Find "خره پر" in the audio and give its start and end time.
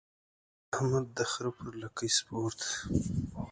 1.31-1.71